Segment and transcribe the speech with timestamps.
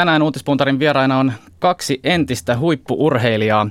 [0.00, 3.66] Tänään Uutispuntarin vieraina on kaksi entistä huippuurheilijaa.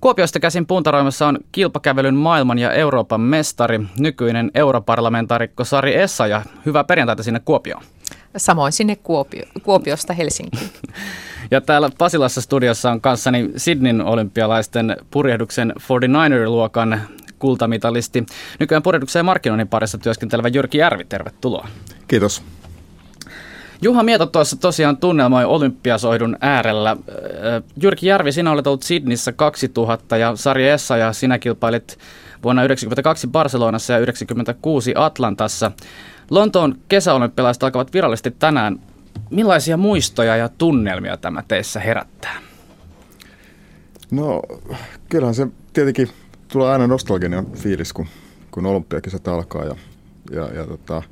[0.00, 6.84] Kuopiosta käsin puntaroimassa on kilpakävelyn maailman ja Euroopan mestari, nykyinen europarlamentaarikko Sari Essa ja hyvää
[6.84, 7.82] perjantaita sinne Kuopioon.
[8.36, 10.70] Samoin sinne Kuopio, Kuopiosta Helsinkiin.
[11.50, 17.00] ja täällä Pasilassa studiossa on kanssani Sydneyn olympialaisten purjehduksen 49er-luokan
[17.38, 18.26] kultamitalisti.
[18.60, 21.68] Nykyään purjehduksen ja markkinoinnin parissa työskentelevä Jyrki Järvi, tervetuloa.
[22.08, 22.57] Kiitos.
[23.82, 26.96] Juha Mieto tuossa tosiaan tunnelmoi olympiasoidun äärellä.
[27.82, 31.98] Jyrki Järvi, sinä olet ollut Sydneyssä 2000 ja Sari Essa ja sinä kilpailit
[32.42, 35.72] vuonna 1992 Barcelonassa ja 1996 Atlantassa.
[36.30, 38.80] Lontoon kesäolympialaiset alkavat virallisesti tänään.
[39.30, 42.38] Millaisia muistoja ja tunnelmia tämä teissä herättää?
[44.10, 44.42] No,
[45.08, 46.08] kyllähän se tietenkin
[46.52, 48.06] tulee aina nostalginen fiilis, kun,
[48.50, 49.76] kun olympiakisat alkaa ja,
[50.30, 51.02] ja, ja, tota,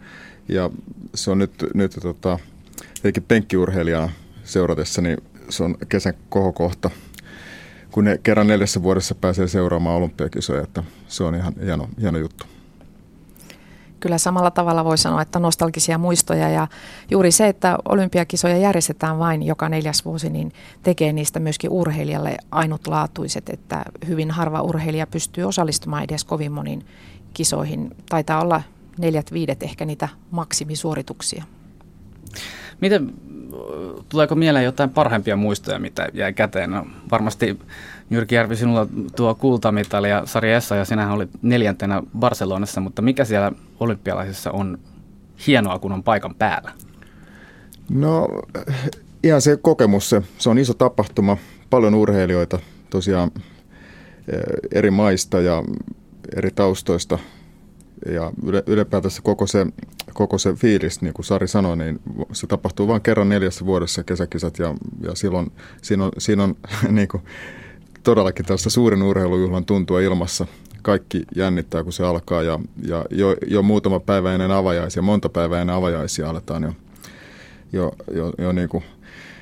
[0.49, 0.71] ja
[1.15, 2.39] se on nyt, nyt tota,
[2.95, 4.11] tietenkin penkkiurheilijana
[4.45, 6.91] seuratessa, niin se on kesän kohokohta,
[7.91, 12.47] kun ne kerran neljässä vuodessa pääsee seuraamaan olympiakisoja, että se on ihan hieno, hieno juttu.
[14.01, 16.69] Kyllä samalla tavalla voi sanoa, että nostalgisia muistoja ja
[17.11, 20.53] juuri se, että olympiakisoja järjestetään vain joka neljäs vuosi, niin
[20.83, 26.87] tekee niistä myöskin urheilijalle ainutlaatuiset, että hyvin harva urheilija pystyy osallistumaan edes kovin moniin
[27.35, 27.97] kisoihin.
[28.09, 28.63] Taitaa olla
[28.99, 31.45] neljät viidet ehkä niitä maksimisuorituksia.
[32.81, 33.13] Miten,
[34.09, 36.71] tuleeko mieleen jotain parhaimpia muistoja, mitä jäi käteen?
[36.71, 37.59] No, varmasti
[38.11, 43.25] Jyrki Järvi, sinulla tuo kultamitali ja Sari Essa ja sinähän oli neljäntenä Barcelonassa, mutta mikä
[43.25, 44.79] siellä olympialaisissa on
[45.47, 46.73] hienoa, kun on paikan päällä?
[47.91, 48.29] No
[49.25, 51.37] ihan se kokemus, se, se on iso tapahtuma,
[51.71, 52.59] paljon urheilijoita
[52.91, 55.65] tosiaan eh, eri maista ja
[56.37, 57.19] eri taustoista
[58.07, 58.33] ja
[58.67, 59.67] ylipäätänsä koko se,
[60.15, 62.01] koko se fiilis, niin kuin Sari sanoi, niin
[62.33, 65.53] se tapahtuu vain kerran neljässä vuodessa kesäkisat ja, ja silloin
[65.83, 66.57] siinä on, siinä on
[66.91, 67.23] niin kuin,
[68.07, 70.47] todellakin tällaista suuren urheilujuhlan tuntua ilmassa.
[70.83, 75.61] Kaikki jännittää, kun se alkaa ja, ja jo, jo muutama päivä ennen avajaisia, monta päivää
[75.61, 76.73] ennen avajaisia aletaan jo,
[77.73, 78.85] jo, jo, jo niin kuin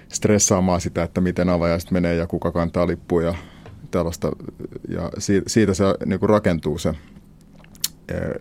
[0.09, 3.35] stressaamaan sitä, että miten avajaiset menee ja kuka kantaa lippuja ja
[3.91, 4.31] tällaista.
[4.89, 6.95] Ja siitä, siitä se niin kuin rakentuu se,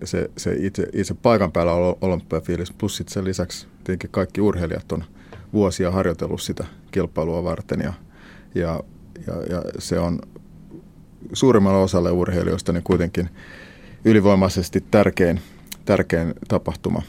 [0.03, 5.03] se, se itse, itse paikan päällä olympiafiilis, plus sitten sen lisäksi tietenkin kaikki urheilijat on
[5.53, 7.93] vuosia harjoitellut sitä kilpailua varten ja,
[8.55, 8.79] ja,
[9.27, 10.19] ja, ja se on
[11.33, 13.29] suurimmalle osalle urheilijoista niin kuitenkin
[14.05, 15.39] ylivoimaisesti tärkein,
[15.85, 17.01] tärkein tapahtuma.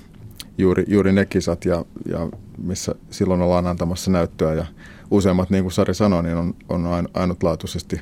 [0.58, 2.28] Juuri, juuri ne kisat, ja, ja
[2.58, 4.66] missä silloin ollaan antamassa näyttöä ja
[5.10, 8.00] useimmat, niin kuin Sari sanoi, niin on, on ainutlaatuisesti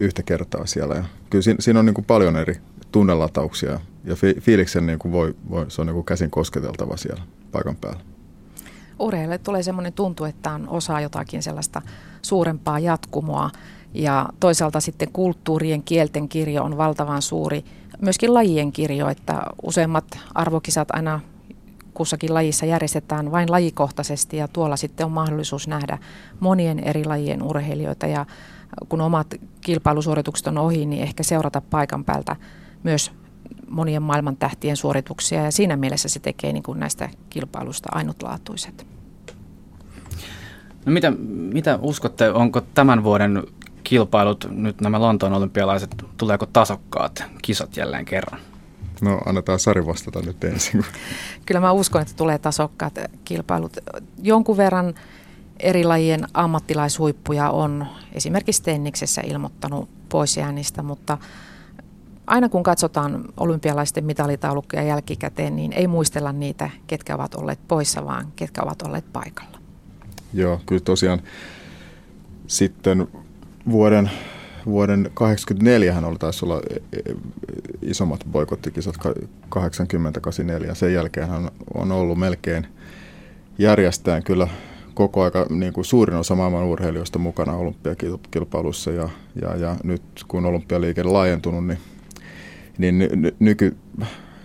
[0.00, 0.94] yhtä kertaa siellä.
[0.94, 2.56] Ja kyllä siinä, siinä on niin kuin paljon eri
[2.92, 7.22] tunnelatauksia ja fi- fiiliksen niin kuin voi, voi, se on niin kuin käsin kosketeltava siellä
[7.52, 8.00] paikan päällä.
[8.98, 11.82] Urheilijalle tulee semmoinen tuntu, että on osa jotakin sellaista
[12.22, 13.50] suurempaa jatkumoa
[13.94, 17.64] ja toisaalta sitten kulttuurien kielten kirjo on valtavan suuri.
[18.00, 21.20] Myöskin lajien kirjo, että useimmat arvokisat aina
[21.94, 25.98] kussakin lajissa järjestetään vain lajikohtaisesti ja tuolla sitten on mahdollisuus nähdä
[26.40, 28.26] monien eri lajien urheilijoita ja
[28.88, 29.26] kun omat
[29.60, 32.36] kilpailusuoritukset on ohi, niin ehkä seurata paikan päältä
[32.82, 33.12] myös
[33.68, 38.86] monien maailman tähtien suorituksia ja siinä mielessä se tekee niin kuin näistä kilpailusta ainutlaatuiset.
[40.86, 41.10] No mitä,
[41.52, 43.42] mitä uskotte, onko tämän vuoden
[43.84, 48.40] kilpailut, nyt nämä Lontoon olympialaiset, tuleeko tasokkaat kisat jälleen kerran?
[49.00, 50.84] No annetaan Sari vastata nyt ensin.
[51.46, 53.76] Kyllä mä uskon, että tulee tasokkaat kilpailut.
[54.22, 54.94] Jonkun verran
[55.60, 61.18] eri lajien ammattilaishuippuja on esimerkiksi Tenniksessä ilmoittanut pois jäänistä, mutta
[62.30, 68.32] aina kun katsotaan olympialaisten mitalitaulukkoja jälkikäteen, niin ei muistella niitä, ketkä ovat olleet poissa, vaan
[68.36, 69.58] ketkä ovat olleet paikalla.
[70.34, 71.22] Joo, kyllä tosiaan
[72.46, 73.08] sitten
[73.70, 74.10] vuoden,
[74.66, 77.14] vuoden 84 hän oli taisi olla e, e,
[77.82, 78.94] isommat boikottikisat
[79.54, 80.74] 80-84.
[80.74, 82.66] Sen jälkeen hän on ollut melkein
[83.58, 84.48] järjestään kyllä
[84.94, 89.08] koko aika niin kuin suurin osa maailman urheilijoista mukana olympiakilpailussa ja,
[89.42, 91.78] ja, ja nyt kun olympialiike on laajentunut, niin
[92.80, 93.76] niin ny- nyky,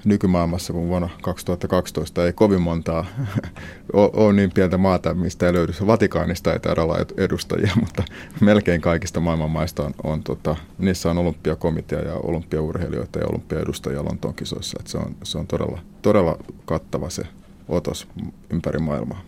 [0.05, 3.05] nykymaailmassa kuin vuonna 2012 ei kovin montaa
[3.93, 5.73] ole niin pientä maata, mistä ei löydy.
[5.87, 8.03] Vatikaanista ei taida olla edustajia, mutta
[8.41, 14.33] melkein kaikista maailman maista on, on tota, niissä on olympiakomitea ja olympiaurheilijoita ja olympiaedustajia Lontoon
[14.33, 14.77] kisoissa.
[14.79, 17.23] Et se on, se on todella, todella kattava se
[17.67, 18.07] otos
[18.49, 19.21] ympäri maailmaa.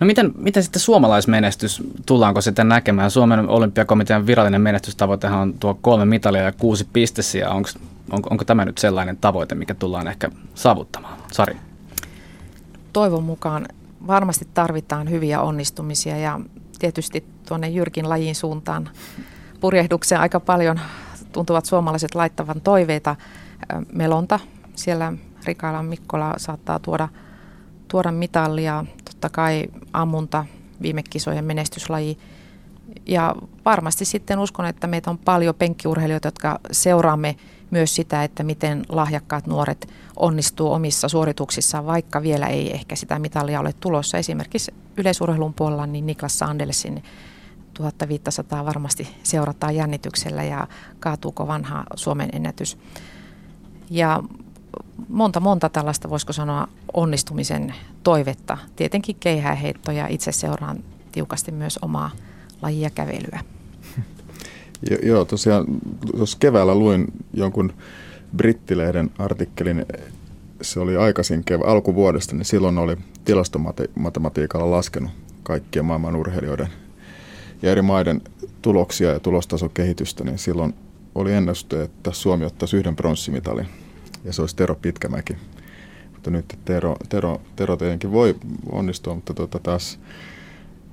[0.00, 3.10] No miten, miten sitten suomalaismenestys, tullaanko sitten näkemään?
[3.10, 7.50] Suomen olympiakomitean virallinen menestystavoitehan on tuo kolme mitalia ja kuusi pistesiä.
[7.50, 7.68] Onko,
[8.10, 11.18] onko, onko tämä nyt sellainen tavoite, mikä tullaan ehkä saavuttamaan?
[11.32, 11.56] Sari?
[12.92, 13.68] Toivon mukaan
[14.06, 16.40] varmasti tarvitaan hyviä onnistumisia ja
[16.78, 18.90] tietysti tuonne Jyrkin lajin suuntaan
[19.60, 20.80] purjehdukseen aika paljon
[21.32, 23.16] tuntuvat suomalaiset laittavan toiveita.
[23.92, 24.40] Melonta
[24.74, 25.12] siellä
[25.44, 27.08] Rikailan Mikkola saattaa tuoda,
[27.88, 28.84] tuoda mitallia,
[29.22, 30.44] totta kai ammunta,
[30.82, 32.18] viime kisojen menestyslaji.
[33.06, 33.34] Ja
[33.64, 37.36] varmasti sitten uskon, että meitä on paljon penkkiurheilijoita, jotka seuraamme
[37.70, 43.60] myös sitä, että miten lahjakkaat nuoret onnistuu omissa suorituksissaan, vaikka vielä ei ehkä sitä mitalia
[43.60, 44.18] ole tulossa.
[44.18, 47.02] Esimerkiksi yleisurheilun puolella niin Niklas Sandelsin
[47.74, 50.66] 1500 varmasti seurataan jännityksellä ja
[51.00, 52.78] kaatuuko vanha Suomen ennätys.
[53.90, 54.22] Ja
[55.08, 58.58] monta monta tällaista, voisiko sanoa, onnistumisen toivetta.
[58.76, 60.78] Tietenkin keihääheitto ja itse seuraan
[61.12, 62.10] tiukasti myös omaa
[62.62, 63.40] lajia kävelyä.
[64.90, 65.64] Jo, joo, tosiaan
[66.16, 67.72] tuossa keväällä luin jonkun
[68.36, 69.86] brittilehden artikkelin,
[70.62, 75.10] se oli aikaisin kevä, alkuvuodesta, niin silloin oli tilastomatematiikalla laskenut
[75.42, 76.68] kaikkien maailman urheilijoiden
[77.62, 78.20] ja eri maiden
[78.62, 80.74] tuloksia ja tulostasokehitystä, niin silloin
[81.14, 83.68] oli ennuste, että Suomi ottaisi yhden pronssimitalin
[84.30, 85.36] se olisi Tero Pitkämäki.
[86.12, 88.36] Mutta nyt Tero, Tero, Tero tietenkin voi
[88.72, 89.98] onnistua, mutta tuota taas,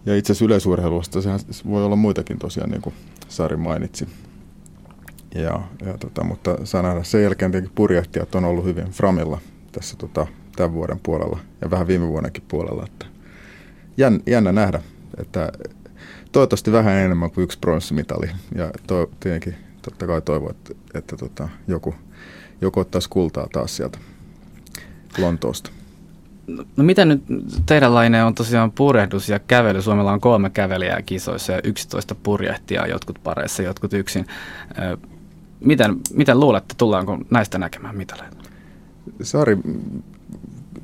[0.06, 1.40] ja itse asiassa yleisurheilusta sehän
[1.70, 2.96] voi olla muitakin tosiaan, niin kuin
[3.28, 4.08] Sari mainitsi.
[5.36, 9.42] Ja, ja tota, mutta saa nähdä, sen jälkeen tietenkin purjehtijat on ollut hyvin framilla
[9.72, 12.86] tässä tota, tämän vuoden puolella ja vähän viime vuonnakin puolella.
[12.86, 13.06] Että
[13.98, 14.82] jän, jännä nähdä,
[15.18, 15.52] että
[16.32, 18.30] toivottavasti vähän enemmän kuin yksi pronssimitali.
[18.56, 21.96] Ja to, tietenkin totta kai toivon, että, että tota, joku,
[22.62, 23.98] joku ottaisi kultaa taas sieltä
[25.18, 25.70] Lontoosta.
[26.78, 27.22] No miten nyt
[27.66, 29.82] teidän laine on tosiaan purjehdus ja kävely?
[29.82, 34.26] Suomella on kolme kävelijää kisoissa ja 11 purjehtijaa, jotkut pareissa, jotkut yksin.
[35.60, 38.38] Miten, miten luulette, tullaanko näistä näkemään mitaleita?
[39.22, 39.58] Sari,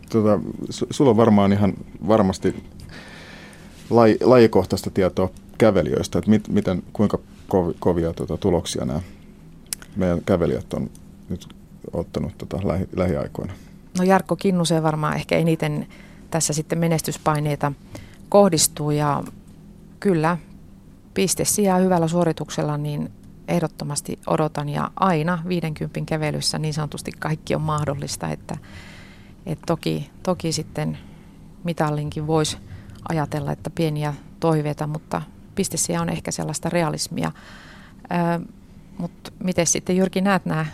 [0.09, 0.39] tota,
[0.69, 1.73] sulla on varmaan ihan
[2.07, 2.63] varmasti
[3.89, 9.01] laj, lajikohtaista tietoa kävelijöistä, että mit, miten, kuinka kovi, kovia tota, tuloksia nämä
[9.95, 10.89] meidän kävelijät on
[11.29, 11.47] nyt
[11.93, 13.53] ottanut tota, lähi, lähiaikoina.
[13.97, 15.87] No Jarkko Kinnuseen varmaan ehkä eniten
[16.31, 17.71] tässä sitten menestyspaineita
[18.29, 19.23] kohdistuu ja
[19.99, 20.37] kyllä
[21.13, 23.11] piste sijaa hyvällä suorituksella niin
[23.47, 28.57] ehdottomasti odotan ja aina 50 kävelyssä niin sanotusti kaikki on mahdollista, että,
[29.45, 30.97] että toki, toki sitten
[31.63, 32.57] mitallinkin voisi
[33.09, 35.21] ajatella, että pieniä toiveita, mutta
[35.55, 37.31] pistesiä on ehkä sellaista realismia.
[38.97, 40.65] mutta miten sitten Jyrki näet nämä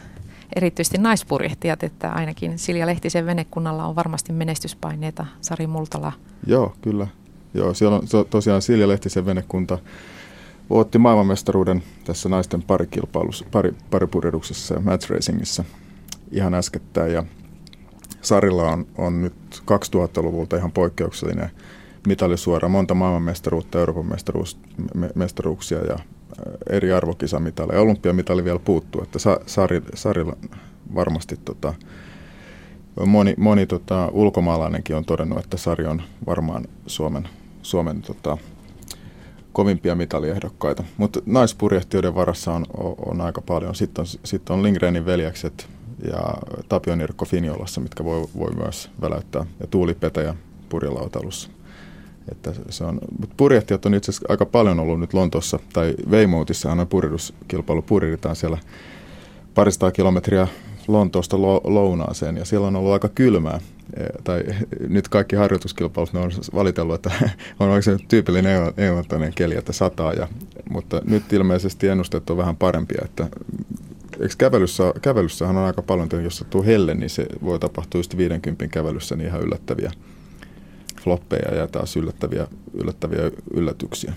[0.55, 5.25] erityisesti naispurjehtijat, että ainakin Silja Lehtisen venekunnalla on varmasti menestyspaineita.
[5.41, 6.11] Sari Multala.
[6.47, 7.07] Joo, kyllä.
[7.53, 9.77] Joo, siellä on tosiaan Silja Lehtisen venekunta
[10.69, 15.63] voitti maailmanmestaruuden tässä naisten parikilpailussa, pari, paripurjeduksessa ja match racingissa
[16.31, 17.13] ihan äskettäin.
[17.13, 17.23] Ja
[18.21, 21.49] Sarilla on, on nyt 2000-luvulta ihan poikkeuksellinen
[22.07, 24.17] mitalisuora, monta maailmanmestaruutta, Euroopan
[25.15, 25.97] mestaruuksia ja
[26.69, 27.81] eri arvokisamitaleja.
[27.81, 30.37] Olympiamitali vielä puuttuu, että sa, Sari, Sarilla
[30.95, 31.73] varmasti tota,
[33.05, 37.27] moni, moni tota, ulkomaalainenkin on todennut, että Sari on varmaan Suomen,
[37.61, 38.37] Suomen tota,
[39.53, 40.83] kovimpia mitaliehdokkaita.
[40.97, 43.75] Mutta naispurjehtijoiden varassa on, on, on aika paljon.
[43.75, 45.69] Sitten on, sit on Lindgrenin veljekset
[46.11, 46.33] ja
[46.69, 50.35] Tapio Nirkko Finiolassa, mitkä voi, voi myös väläyttää, ja Tuuli Petäjä
[50.69, 51.49] purjelautalussa.
[52.31, 56.71] Että se on, mutta purjehtijat on itse asiassa aika paljon ollut nyt Lontossa, tai Weymouthissa
[56.71, 58.57] on purjehduskilpailu, purjehditaan siellä
[59.55, 60.47] parista kilometriä
[60.87, 63.59] Lontoosta lo, lounaaseen, ja siellä on ollut aika kylmää.
[63.97, 64.43] E, tai
[64.87, 67.11] nyt kaikki harjoituskilpailut, ne on valitellut, että
[67.59, 70.27] on oikein tyypillinen englantainen keli, että sataa, ja,
[70.69, 73.27] mutta nyt ilmeisesti ennusteet on vähän parempia, että
[74.19, 78.67] eikö kävelyssä, kävelyssähän on aika paljon, jos sattuu helle, niin se voi tapahtua just 50
[78.67, 79.91] kävelyssä niin ihan yllättäviä
[81.03, 84.13] floppeja ja taas yllättäviä, yllättäviä yllätyksiä.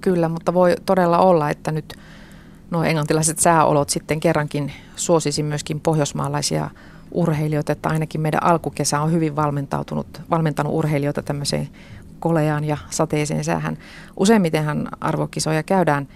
[0.00, 1.94] Kyllä, mutta voi todella olla, että nyt
[2.70, 6.70] nuo englantilaiset sääolot sitten kerrankin suosisi myöskin pohjoismaalaisia
[7.12, 11.68] urheilijoita, että ainakin meidän alkukesä on hyvin valmentautunut, valmentanut urheilijoita tämmöiseen
[12.20, 13.78] koleaan ja sateeseen säähän.
[14.16, 16.08] Useimmitenhan arvokisoja käydään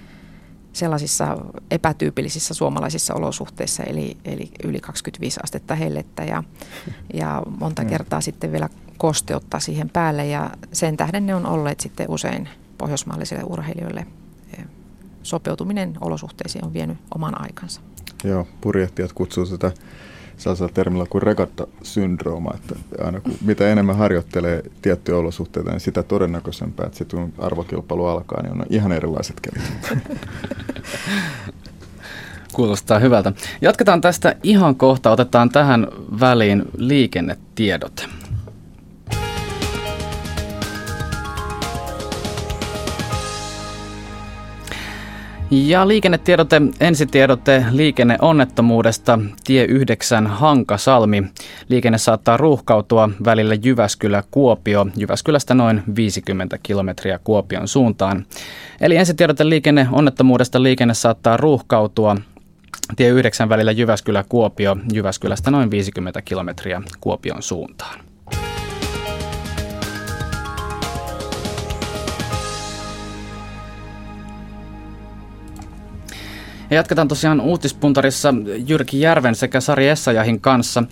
[0.78, 1.36] sellaisissa
[1.70, 6.42] epätyypillisissä suomalaisissa olosuhteissa, eli, eli yli 25 astetta hellettä ja,
[7.14, 7.88] ja monta mm.
[7.88, 8.68] kertaa sitten vielä
[8.98, 14.06] kosteutta siihen päälle ja sen tähden ne on olleet sitten usein pohjoismaallisille urheilijoille.
[15.22, 17.80] Sopeutuminen olosuhteisiin on vienyt oman aikansa.
[18.24, 19.72] Joo, purjehtijat kutsuu sitä
[20.38, 26.86] sellaisella termillä kuin regatta-syndrooma, että aina kun mitä enemmän harjoittelee tiettyjä olosuhteita, niin sitä todennäköisempää,
[26.86, 29.70] että sitten kun arvokilpailu alkaa, niin on ihan erilaiset kelit.
[32.52, 33.32] Kuulostaa hyvältä.
[33.60, 35.10] Jatketaan tästä ihan kohta.
[35.10, 35.86] Otetaan tähän
[36.20, 38.08] väliin liikennetiedot.
[45.50, 51.22] Ja liikennetiedote, ensitiedote liikenneonnettomuudesta, tie 9 Hankasalmi.
[51.68, 58.26] Liikenne saattaa ruuhkautua välillä Jyväskylä-Kuopio, Jyväskylästä noin 50 kilometriä Kuopion suuntaan.
[58.80, 62.16] Eli ensitiedote liikenneonnettomuudesta liikenne saattaa ruuhkautua
[62.96, 68.07] tie 9 välillä Jyväskylä-Kuopio, Jyväskylästä noin 50 kilometriä Kuopion suuntaan.
[76.70, 78.34] Ja jatketaan tosiaan uutispuntarissa
[78.66, 80.82] Jyrki Järven sekä Sari Essayahin kanssa.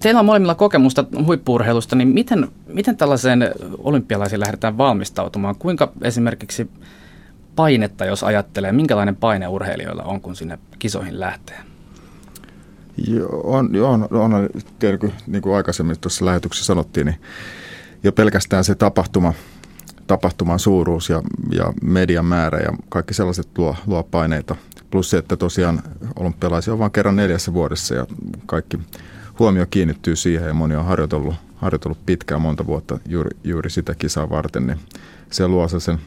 [0.00, 5.56] Teillä on molemmilla kokemusta huippuurheilusta, niin miten, miten tällaiseen olympialaisiin lähdetään valmistautumaan?
[5.58, 6.70] Kuinka esimerkiksi
[7.56, 11.58] painetta, jos ajattelee, minkälainen paine urheilijoilla on, kun sinne kisoihin lähtee?
[13.08, 14.48] Joo, on, on, on
[15.26, 17.16] niin kuin aikaisemmin tuossa lähetyksessä sanottiin, niin
[18.02, 19.32] jo pelkästään se tapahtuma,
[20.06, 24.56] tapahtuman suuruus ja, ja median määrä ja kaikki sellaiset luo, luo paineita.
[24.90, 25.82] Plus se, että tosiaan
[26.16, 28.06] olympialaisia on vain kerran neljässä vuodessa ja
[28.46, 28.78] kaikki
[29.38, 34.30] huomio kiinnittyy siihen ja moni on harjoitellut, harjoitellut pitkään monta vuotta juuri, juuri sitä kisaa
[34.30, 34.78] varten, niin
[35.30, 35.98] se luo sen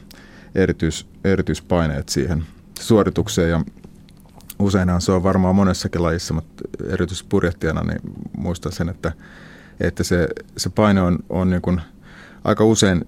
[0.54, 2.44] erityis, erityispaineet siihen
[2.80, 3.60] suoritukseen ja
[4.58, 8.00] useinhan se on varmaan monessakin lajissa, mutta erityisesti purjehtijana niin
[8.36, 9.12] muistan sen, että,
[9.80, 11.80] että se, se paine on, on niin kuin
[12.44, 13.04] aika usein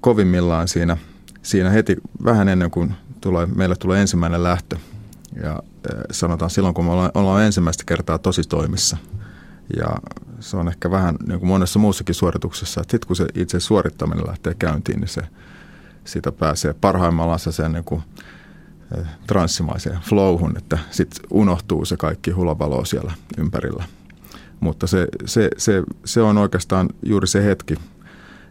[0.00, 0.96] kovimmillaan siinä,
[1.42, 4.76] siinä heti vähän ennen kuin tulee, meille tulee ensimmäinen lähtö.
[5.42, 5.62] Ja
[6.10, 8.96] sanotaan silloin, kun me ollaan, ollaan ensimmäistä kertaa tosi toimissa.
[9.76, 9.86] Ja
[10.40, 14.26] se on ehkä vähän niin kuin monessa muussakin suorituksessa, että sitten kun se itse suorittaminen
[14.26, 15.22] lähtee käyntiin, niin se,
[16.04, 18.02] siitä pääsee parhaimmillaan sen niin kuin,
[19.26, 23.84] transsimaiseen flowhun, että sitten unohtuu se kaikki hulabalo siellä ympärillä.
[24.60, 27.74] Mutta se, se, se, se on oikeastaan juuri se hetki,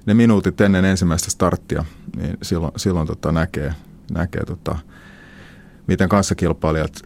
[0.06, 3.74] ne minuutit ennen ensimmäistä starttia, niin silloin, silloin tota näkee,
[4.12, 4.78] näkee tota,
[5.88, 7.02] miten kanssakilpailijat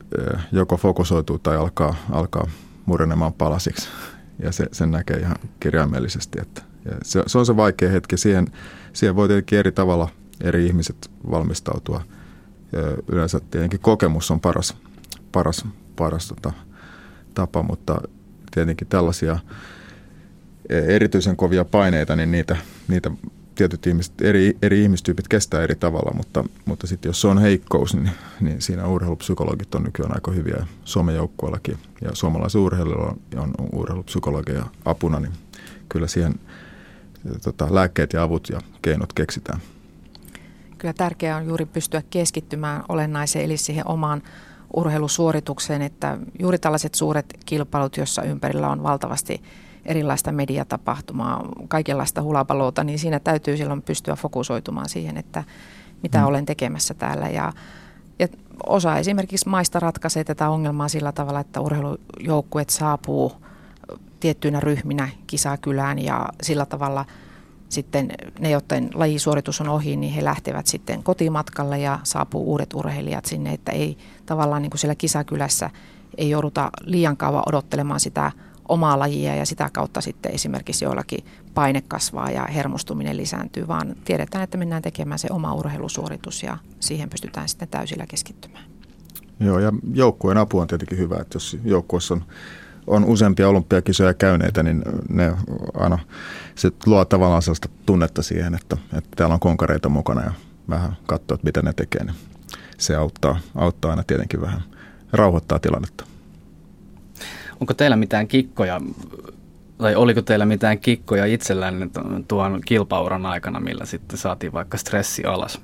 [0.51, 2.47] joko fokusoituu tai alkaa, alkaa
[2.85, 3.89] murenemaan palasiksi.
[4.39, 6.39] Ja se, sen näkee ihan kirjaimellisesti.
[6.41, 8.17] Että, ja se, se on se vaikea hetki.
[8.17, 8.47] Siihen,
[8.93, 10.09] siihen voi tietenkin eri tavalla
[10.41, 12.01] eri ihmiset valmistautua.
[12.71, 14.77] Ja yleensä tietenkin kokemus on paras,
[15.31, 16.53] paras, paras tota,
[17.33, 18.01] tapa, mutta
[18.51, 19.39] tietenkin tällaisia–
[20.69, 22.57] erityisen kovia paineita, niin niitä,
[22.87, 23.11] niitä
[23.55, 27.95] tietyt ihmiset, eri, eri ihmistyypit kestää eri tavalla, mutta, mutta sitten jos se on heikkous,
[27.95, 33.69] niin, niin siinä urheilupsykologit on nykyään aika hyviä Suomen joukkueellakin ja suomalaisen urheilijoilla on, on
[33.73, 35.33] urheilupsykologeja apuna, niin
[35.89, 36.33] kyllä siihen
[37.43, 39.59] tota, lääkkeet ja avut ja keinot keksitään.
[40.77, 44.21] Kyllä tärkeää on juuri pystyä keskittymään olennaiseen, eli siihen omaan
[44.75, 49.41] urheilusuoritukseen, että juuri tällaiset suuret kilpailut, jossa ympärillä on valtavasti
[49.85, 55.43] erilaista mediatapahtumaa, kaikenlaista hulapaloota, niin siinä täytyy silloin pystyä fokusoitumaan siihen, että
[56.03, 56.25] mitä mm.
[56.25, 57.29] olen tekemässä täällä.
[57.29, 57.53] Ja,
[58.19, 58.27] ja
[58.67, 63.31] osa esimerkiksi maista ratkaisee tätä ongelmaa sillä tavalla, että urheilujoukkueet saapuu
[64.19, 67.05] tiettyinä ryhminä kisakylään ja sillä tavalla
[67.69, 73.25] sitten ne, joiden lajisuoritus on ohi, niin he lähtevät sitten kotimatkalle ja saapuu uudet urheilijat
[73.25, 75.69] sinne, että ei tavallaan niin kuin siellä kisakylässä
[76.17, 78.31] ei jouduta liian kauan odottelemaan sitä
[78.69, 84.43] omaa lajia ja sitä kautta sitten esimerkiksi joillakin paine kasvaa ja hermostuminen lisääntyy, vaan tiedetään,
[84.43, 88.65] että mennään tekemään se oma urheilusuoritus ja siihen pystytään sitten täysillä keskittymään.
[89.39, 92.23] Joo, ja joukkueen apu on tietenkin hyvä, että jos joukkueessa on,
[92.87, 95.35] on useampia olympiakisoja käyneitä, niin ne
[95.73, 95.99] aina
[96.55, 100.31] se luo tavallaan sellaista tunnetta siihen, että, että täällä on konkareita mukana ja
[100.69, 102.15] vähän katsoa, mitä ne tekee, niin
[102.77, 104.61] se auttaa, auttaa aina tietenkin vähän,
[105.11, 106.14] rauhoittaa tilannetta.
[107.59, 108.81] Onko teillä mitään kikkoja,
[109.77, 111.89] tai oliko teillä mitään kikkoja itsellänne
[112.27, 115.61] tuon kilpauran aikana, millä sitten saatiin vaikka stressi alas?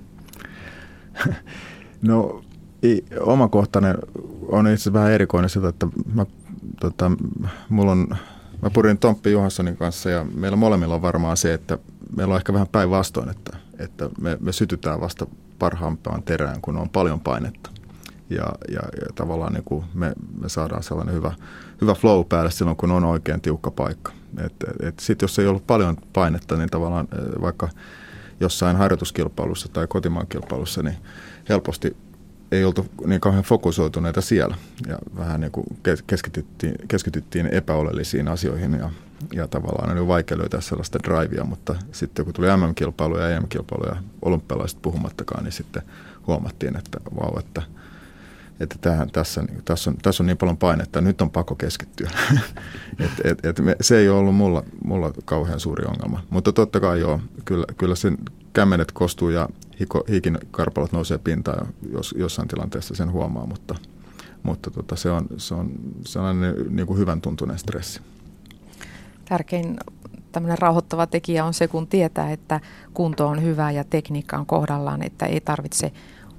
[2.01, 2.43] No
[3.19, 3.97] omakohtainen
[4.47, 6.25] on itse vähän erikoinen sitä, että mä,
[6.79, 7.11] tota,
[7.69, 8.07] mulla on,
[8.61, 11.77] mä purin Tomppi Johanssonin kanssa ja meillä molemmilla on varmaan se, että
[12.15, 15.25] meillä on ehkä vähän päinvastoin, että, että me, me sytytään vasta
[15.59, 17.69] parhaampaan terään, kun on paljon painetta
[18.29, 21.33] ja, ja, ja tavallaan niin kuin me, me saadaan sellainen hyvä,
[21.81, 24.11] hyvä flow päälle silloin, kun on oikein tiukka paikka.
[24.99, 27.69] Sitten jos ei ollut paljon painetta, niin tavallaan eh, vaikka
[28.39, 30.95] jossain harjoituskilpailussa tai kotimaan kilpailussa, niin
[31.49, 31.97] helposti
[32.51, 34.55] ei oltu niin kauhean fokusoituneita siellä
[34.87, 35.65] ja vähän niin kuin
[36.07, 38.89] keskityttiin, keskityttiin epäolellisiin asioihin ja,
[39.33, 44.81] ja tavallaan oli vaikea löytää sellaista drivea, mutta sitten kun tuli MM-kilpailuja ja EM-kilpailuja, olympialaiset
[44.81, 45.81] puhumattakaan, niin sitten
[46.27, 47.61] huomattiin, että vau, että–
[48.59, 52.09] että tähän, tässä, tässä, on, tässä on niin paljon painetta, nyt on pakko keskittyä.
[52.99, 56.23] et, et, et me, se ei ole ollut mulla, mulla kauhean suuri ongelma.
[56.29, 58.17] Mutta totta kai joo, kyllä, kyllä sen
[58.53, 63.75] kämmenet kostuu ja hiko, hiikin karpalot nousee pintaan, jos jossain tilanteessa sen huomaa, mutta,
[64.43, 65.71] mutta tota, se, on, se on
[66.05, 68.01] sellainen niin kuin hyvän tuntunen stressi.
[69.25, 69.77] Tärkein
[70.31, 72.59] tämmöinen rauhoittava tekijä on se, kun tietää, että
[72.93, 75.91] kunto on hyvä ja tekniikka on kohdallaan, että ei tarvitse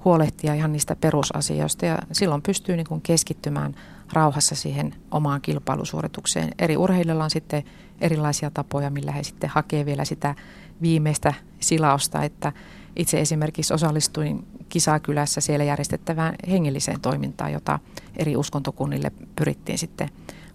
[0.05, 3.75] huolehtia ihan niistä perusasioista ja silloin pystyy niin kuin keskittymään
[4.13, 6.51] rauhassa siihen omaan kilpailusuoritukseen.
[6.59, 7.65] Eri urheilijoilla on sitten
[8.01, 10.35] erilaisia tapoja, millä he sitten hakee vielä sitä
[10.83, 12.53] viimeistä silausta, että
[12.97, 17.79] itse esimerkiksi osallistuin Kisakylässä siellä järjestettävään hengelliseen toimintaan, jota
[18.17, 20.09] eri uskontokunnille pyrittiin sitten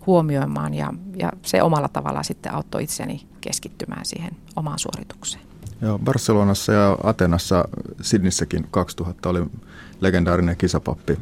[0.06, 5.57] huomioimaan ja, ja se omalla tavalla sitten auttoi itseni keskittymään siihen omaan suoritukseen.
[5.82, 7.66] Joo, Barcelonassa ja Atenassa,
[8.02, 9.46] Sidnissäkin 2000 oli
[10.02, 11.20] legendaarinen kisapappi.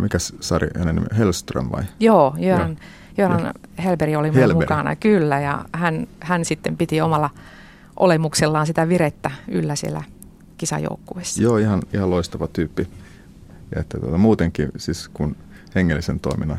[0.00, 1.06] Mikä Sari hänen nimi?
[1.18, 1.84] Hellström vai?
[2.00, 2.76] Joo, Jöran,
[3.16, 4.54] Jöran Helberi oli Helberi.
[4.54, 5.40] mukana, kyllä.
[5.40, 7.30] Ja hän, hän sitten piti omalla
[7.96, 10.02] olemuksellaan sitä virettä yllä siellä
[10.58, 11.42] kisajoukkueessa.
[11.42, 12.88] Joo, ihan, ihan loistava tyyppi.
[13.74, 15.36] Ja että tuota, muutenkin siis kun
[15.74, 16.58] hengellisen toiminnan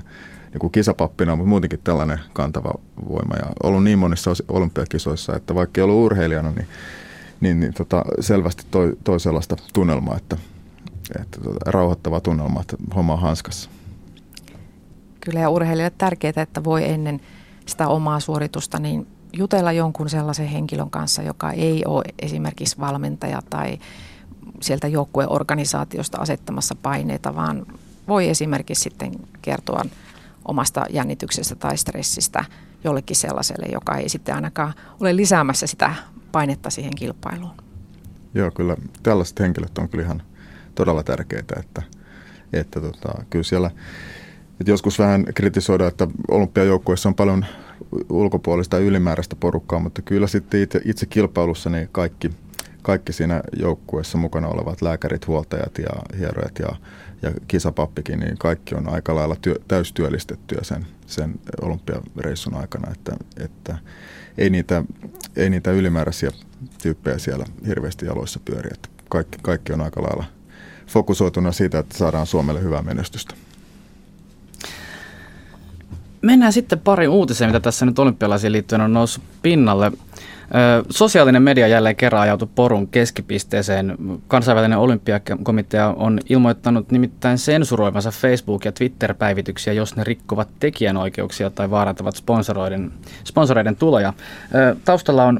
[0.59, 2.73] kuin kisapappina, mutta muutenkin tällainen kantava
[3.09, 3.35] voima.
[3.35, 6.67] Ja ollut niin monissa olympiakisoissa, että vaikka ei ollut urheilijana, niin,
[7.41, 10.37] niin, niin tota, selvästi toi, toi sellaista tunnelmaa, että,
[11.21, 13.69] että tota, rauhoittava tunnelma, että homma on hanskassa.
[15.19, 17.21] Kyllä ja urheilijalle tärkeää, että voi ennen
[17.65, 23.77] sitä omaa suoritusta niin jutella jonkun sellaisen henkilön kanssa, joka ei ole esimerkiksi valmentaja tai
[24.61, 27.65] sieltä joukkueorganisaatiosta asettamassa paineita, vaan
[28.07, 29.11] voi esimerkiksi sitten
[29.41, 29.85] kertoa
[30.47, 32.45] omasta jännityksestä tai stressistä
[32.83, 35.95] jollekin sellaiselle, joka ei sitten ainakaan ole lisäämässä sitä
[36.31, 37.51] painetta siihen kilpailuun.
[38.33, 40.21] Joo, kyllä tällaiset henkilöt on kyllä ihan
[40.75, 41.81] todella tärkeitä, että,
[42.53, 43.71] että tota, kyllä siellä
[44.59, 47.45] että joskus vähän kritisoidaan, että olympiajoukkueessa on paljon
[48.09, 52.29] ulkopuolista ylimääräistä porukkaa, mutta kyllä sitten itse, itse kilpailussa niin kaikki,
[52.81, 56.67] kaikki siinä joukkueessa mukana olevat lääkärit, huoltajat ja hierojat ja
[57.21, 63.77] ja kisapappikin, niin kaikki on aika lailla työ, täystyöllistettyä sen, sen olympiareissun aikana, että, että
[64.37, 64.83] ei, niitä,
[65.35, 66.31] ei niitä ylimääräisiä
[66.81, 68.69] tyyppejä siellä hirveästi jaloissa pyöri.
[68.73, 70.25] Että kaikki, kaikki on aika lailla
[70.87, 73.35] fokusoituna siitä, että saadaan Suomelle hyvää menestystä.
[76.21, 79.91] Mennään sitten pari uutiseen, mitä tässä nyt olympialaisiin liittyen on noussut pinnalle.
[80.89, 83.97] Sosiaalinen media jälleen kerran ajautui porun keskipisteeseen.
[84.27, 92.15] Kansainvälinen olympiakomitea on ilmoittanut nimittäin sensuroivansa Facebook- ja Twitter-päivityksiä, jos ne rikkovat tekijänoikeuksia tai vaarantavat
[92.15, 92.91] sponsoroiden,
[93.23, 94.13] sponsoreiden tuloja.
[94.85, 95.39] Taustalla on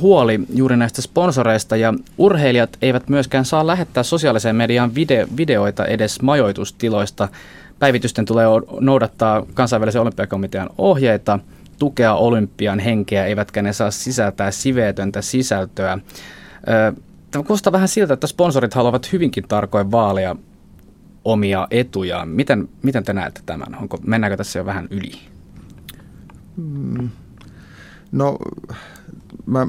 [0.00, 6.22] huoli juuri näistä sponsoreista ja urheilijat eivät myöskään saa lähettää sosiaaliseen mediaan video, videoita edes
[6.22, 7.28] majoitustiloista.
[7.78, 8.46] Päivitysten tulee
[8.80, 11.38] noudattaa kansainvälisen olympiakomitean ohjeita–
[11.82, 15.98] tukea olympian henkeä, eivätkä ne saa sisältää siveetöntä sisältöä.
[17.30, 20.36] Tämä kuulostaa vähän siltä, että sponsorit haluavat hyvinkin tarkoin vaalia
[21.24, 22.28] omia etujaan.
[22.28, 23.74] Miten, miten te näette tämän?
[23.80, 25.12] Onko, mennäänkö tässä jo vähän yli?
[26.56, 27.08] Mm.
[28.12, 28.38] No,
[29.46, 29.66] mä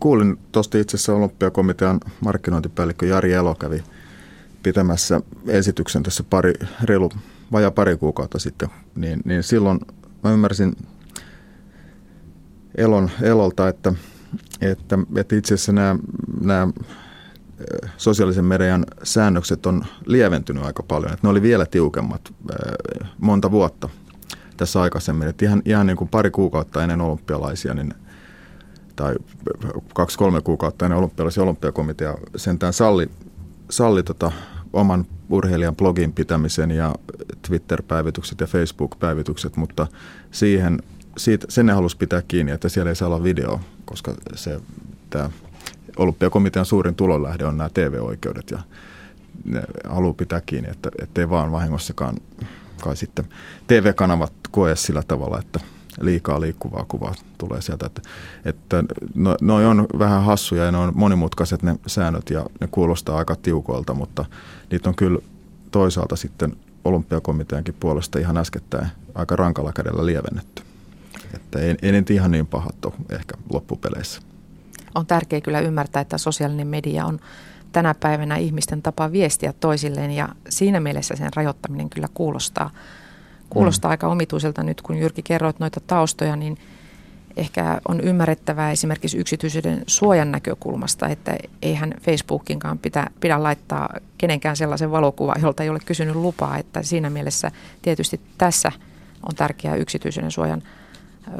[0.00, 3.84] kuulin tuosta itse asiassa olympiakomitean markkinointipäällikkö Jari Elo kävi
[4.62, 7.10] pitämässä esityksen tässä pari, reilu,
[7.52, 9.80] vajaa pari kuukautta sitten, niin, niin silloin
[10.24, 10.76] mä ymmärsin
[12.74, 13.94] Elon, Elolta, että,
[14.60, 15.96] että, että itse asiassa nämä,
[16.40, 16.68] nämä
[17.96, 21.12] sosiaalisen median säännökset on lieventynyt aika paljon.
[21.12, 22.34] Että ne oli vielä tiukemmat
[23.18, 23.88] monta vuotta
[24.56, 25.28] tässä aikaisemmin.
[25.28, 27.94] Että ihan, ihan niin kuin pari kuukautta ennen olympialaisia, niin,
[28.96, 29.14] tai
[29.94, 33.10] kaksi-kolme kuukautta ennen olympialaisia olympiakomitea sentään salli,
[33.70, 34.32] salli tota,
[34.72, 36.94] oman urheilijan blogin pitämisen ja
[37.48, 39.86] Twitter-päivitykset ja Facebook-päivitykset, mutta
[40.30, 40.82] siihen,
[41.16, 44.60] siitä, sen ne halusi pitää kiinni, että siellä ei saa olla video, koska se,
[45.10, 45.30] tämä
[45.96, 48.58] olympiakomitean suurin tulonlähde on nämä TV-oikeudet ja
[49.44, 52.16] ne haluaa pitää kiinni, että ettei vaan vahingossakaan
[52.82, 53.24] kai sitten
[53.66, 55.60] TV-kanavat koe sillä tavalla, että
[56.00, 57.86] liikaa liikkuvaa kuvaa tulee sieltä.
[57.86, 58.02] Että,
[58.44, 63.18] että no, noi on vähän hassuja ja ne on monimutkaiset ne säännöt ja ne kuulostaa
[63.18, 64.24] aika tiukoilta, mutta
[64.70, 65.18] niitä on kyllä
[65.70, 70.62] toisaalta sitten olympiakomiteankin puolesta ihan äskettäin aika rankalla kädellä lievennetty.
[71.34, 74.20] Että ei, ei nyt ihan niin pahat ole ehkä loppupeleissä.
[74.94, 77.20] On tärkeää kyllä ymmärtää, että sosiaalinen media on
[77.72, 82.70] tänä päivänä ihmisten tapa viestiä toisilleen ja siinä mielessä sen rajoittaminen kyllä kuulostaa,
[83.50, 83.90] kuulostaa mm.
[83.90, 86.58] aika omituiselta nyt, kun Jyrki kerroit noita taustoja, niin–
[87.36, 94.90] ehkä on ymmärrettävää esimerkiksi yksityisyyden suojan näkökulmasta, että eihän Facebookinkaan pitä, pidä laittaa kenenkään sellaisen
[94.90, 97.50] valokuva, jolta ei ole kysynyt lupaa, että siinä mielessä
[97.82, 98.72] tietysti tässä
[99.28, 100.62] on tärkeää yksityisyyden suojan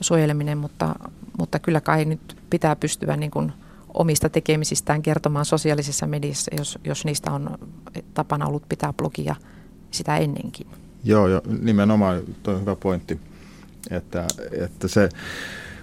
[0.01, 0.95] suojeleminen, mutta,
[1.39, 3.53] mutta kyllä kai nyt pitää pystyä niin kuin
[3.95, 7.59] omista tekemisistään kertomaan sosiaalisessa mediassa, jos, jos niistä on
[8.15, 9.37] tapana ollut pitää blogia
[9.91, 10.67] sitä ennenkin.
[11.05, 13.21] Joo, jo, nimenomaan tuo on hyvä pointti,
[13.91, 14.27] että,
[14.61, 15.09] että se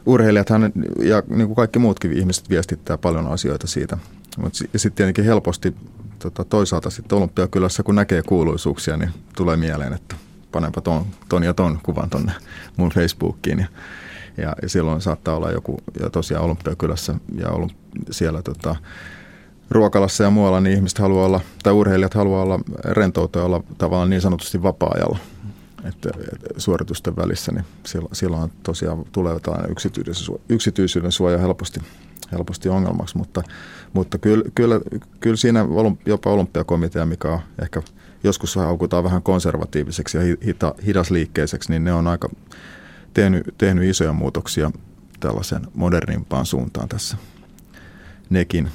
[0.05, 0.71] urheilijathan
[1.03, 3.97] ja niin kuin kaikki muutkin ihmiset viestittää paljon asioita siitä.
[4.37, 5.75] Mutta sitten tietenkin helposti
[6.19, 10.15] tota, toisaalta sitten Olympiakylässä, kun näkee kuuluisuuksia, niin tulee mieleen, että
[10.51, 12.31] panenpa ton, ton ja ton kuvan tonne
[12.77, 13.59] mun Facebookiin.
[13.59, 13.67] Ja,
[14.37, 17.75] ja, silloin saattaa olla joku, ja tosiaan Olympiakylässä ja ollut
[18.11, 18.75] siellä tota,
[19.69, 24.21] ruokalassa ja muualla, niin ihmiset haluaa olla, tai urheilijat haluaa olla rentoutua olla tavallaan niin
[24.21, 25.19] sanotusti vapaa-ajalla
[25.83, 26.09] että,
[26.57, 29.35] suoritusten välissä, niin silloin, silloin tosiaan tulee
[29.69, 31.79] yksityisyyden, yksityisyyden suoja helposti,
[32.31, 33.43] helposti ongelmaksi, mutta,
[33.93, 34.79] mutta kyllä, kyllä,
[35.19, 35.65] kyllä siinä
[36.05, 37.81] jopa olympiakomitea, mikä on ehkä
[38.23, 42.29] joskus haukutaan vähän konservatiiviseksi ja hita, hidasliikkeiseksi, niin ne on aika
[43.13, 44.71] tehnyt, tehnyt isoja muutoksia
[45.19, 47.17] tällaisen modernimpaan suuntaan tässä
[48.29, 48.69] nekin.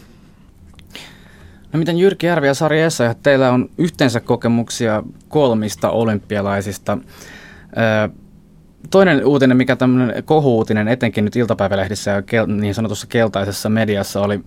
[1.72, 6.98] No miten Jyrki Järvi ja Sari Essa, teillä on yhteensä kokemuksia kolmista olympialaisista.
[8.90, 14.40] Toinen uutinen, mikä tämmöinen kohuutinen, etenkin nyt iltapäivälehdissä ja niin sanotussa keltaisessa mediassa, oli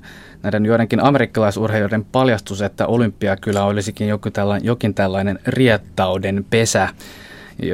[0.43, 6.89] näiden joidenkin amerikkalaisurheilijoiden paljastus, että olympiakylä olisikin jokin tällainen, jokin tällainen riettauden pesä.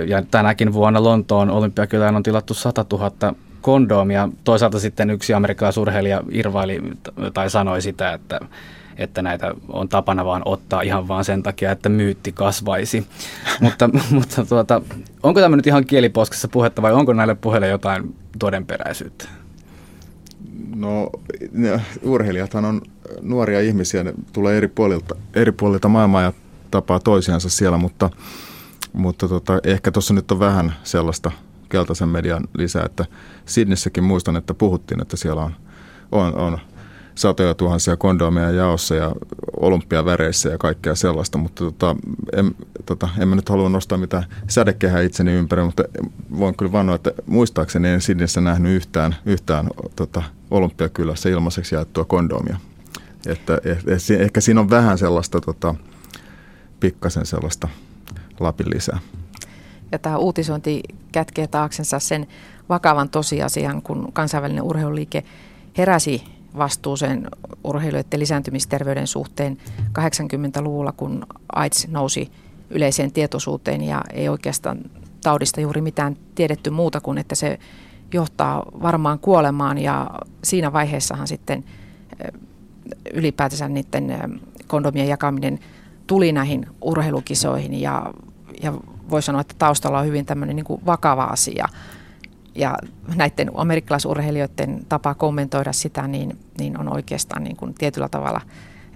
[0.07, 3.11] Ja tänäkin vuonna Lontoon olympiakylään on tilattu 100 000
[3.61, 4.29] kondoomia.
[4.43, 6.81] Toisaalta sitten yksi amerikkalaisurheilija irvaili
[7.33, 8.39] tai sanoi sitä, että
[8.97, 13.07] että näitä on tapana vaan ottaa ihan vaan sen takia, että myytti kasvaisi.
[13.61, 14.81] mutta mutta tuota,
[15.23, 19.25] onko tämä nyt ihan kieliposkessa puhetta vai onko näille puheille jotain todenperäisyyttä?
[20.75, 21.09] No
[22.01, 22.81] urheilijathan on
[23.21, 26.33] nuoria ihmisiä, ne tulee eri puolilta, eri puolilta maailmaa ja
[26.71, 28.09] tapaa toisiansa siellä, mutta,
[28.93, 31.31] mutta tota, ehkä tuossa nyt on vähän sellaista
[31.69, 33.05] keltaisen median lisää, että
[33.45, 35.55] Sidnissäkin muistan, että puhuttiin, että siellä on,
[36.11, 36.59] on, on
[37.15, 39.15] satoja tuhansia kondomeja jaossa ja
[39.59, 41.95] olympiaväreissä ja kaikkea sellaista, mutta tota,
[42.33, 45.83] en, tota, en mä nyt halua nostaa mitään sädekehää itseni ympäri, mutta
[46.37, 52.57] voin kyllä vannoa, että muistaakseni en Sidnissä nähnyt yhtään, yhtään tota, olympiakylässä ilmaiseksi jaettua kondomia.
[53.25, 55.75] Että eh, eh, ehkä siinä on vähän sellaista, tota,
[56.79, 57.67] pikkasen sellaista
[58.39, 58.99] lapin lisää.
[59.91, 62.27] Ja tämä uutisointi kätkee taaksensa sen
[62.69, 65.23] vakavan tosiasian, kun kansainvälinen urheiluliike
[65.77, 66.23] heräsi
[66.57, 67.27] vastuuseen
[67.63, 69.57] urheilijoiden lisääntymisterveyden suhteen
[69.99, 72.31] 80-luvulla, kun AIDS nousi
[72.69, 74.79] yleiseen tietoisuuteen ja ei oikeastaan
[75.23, 77.59] taudista juuri mitään tiedetty muuta kuin, että se
[78.13, 80.09] johtaa varmaan kuolemaan ja
[80.43, 81.63] siinä vaiheessahan sitten
[83.13, 85.59] ylipäätänsä niiden kondomien jakaminen
[86.07, 88.13] tuli näihin urheilukisoihin ja,
[88.63, 88.73] ja
[89.09, 91.67] voi sanoa, että taustalla on hyvin tämmöinen niin vakava asia
[92.55, 92.77] ja
[93.15, 98.41] näiden amerikkalaisurheilijoiden tapa kommentoida sitä, niin, niin on oikeastaan niin kuin tietyllä tavalla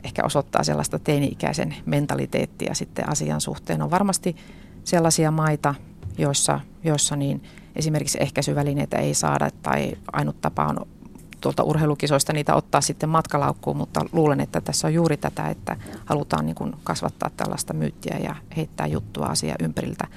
[0.04, 3.82] ehkä osoittaa sellaista teini-ikäisen mentaliteettia sitten asian suhteen.
[3.82, 4.36] On varmasti
[4.84, 5.76] sellaisia maita,
[6.17, 7.43] joissa, joissa niin
[7.76, 10.88] esimerkiksi ehkäisyvälineitä ei saada tai ainut tapa on
[11.41, 16.46] tuolta urheilukisoista niitä ottaa sitten matkalaukkuun, mutta luulen, että tässä on juuri tätä, että halutaan
[16.46, 20.08] niin kuin kasvattaa tällaista myyttiä ja heittää juttua asia ympäriltä,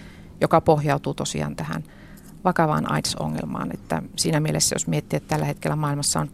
[0.40, 1.84] joka pohjautuu tosiaan tähän–
[2.44, 3.70] vakavaan AIDS-ongelmaan.
[3.74, 6.30] Että siinä mielessä, jos miettii, että tällä hetkellä maailmassa on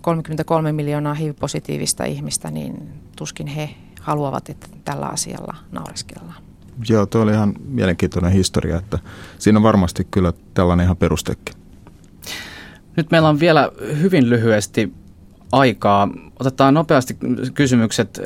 [0.00, 6.42] 33 miljoonaa HIV-positiivista ihmistä, niin tuskin he haluavat, että tällä asialla naureskellaan.
[6.88, 8.98] Joo, tuo oli ihan mielenkiintoinen historia, että
[9.38, 11.54] siinä on varmasti kyllä tällainen ihan perustekin.
[12.96, 14.92] Nyt meillä on vielä hyvin lyhyesti
[15.52, 16.08] aikaa.
[16.40, 17.16] Otetaan nopeasti
[17.54, 18.20] kysymykset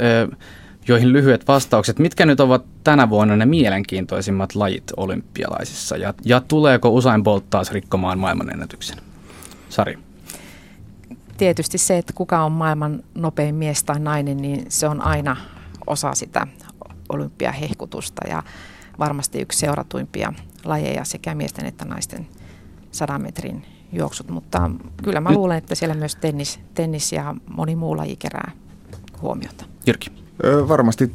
[0.88, 1.98] joihin lyhyet vastaukset.
[1.98, 7.72] Mitkä nyt ovat tänä vuonna ne mielenkiintoisimmat lajit olympialaisissa ja, ja tuleeko Usain Bolt taas
[7.72, 8.98] rikkomaan maailmanennätyksen?
[9.68, 9.98] Sari.
[11.36, 15.36] Tietysti se, että kuka on maailman nopein mies tai nainen, niin se on aina
[15.86, 16.46] osa sitä
[17.08, 18.42] olympiahehkutusta ja
[18.98, 20.32] varmasti yksi seuratuimpia
[20.64, 22.26] lajeja sekä miesten että naisten
[22.92, 24.70] sadan metrin juoksut, mutta
[25.04, 28.52] kyllä mä luulen, että siellä myös tennis, tennis ja moni muu laji kerää
[29.22, 29.64] huomiota.
[29.86, 30.21] Jyrki.
[30.68, 31.10] Varmasti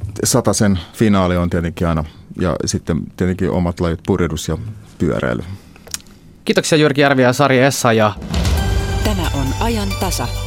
[0.54, 2.04] sen finaali on tietenkin aina
[2.42, 4.58] ja sitten tietenkin omat lajit purjehdus ja
[4.98, 5.44] pyöräily.
[6.46, 7.94] Kiitoksia Jyrki Järvi ja Sari Essa.
[7.94, 8.14] Ja...
[9.04, 10.47] Tämä on ajan tasa.